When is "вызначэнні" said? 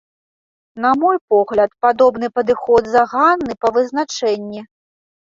3.77-4.65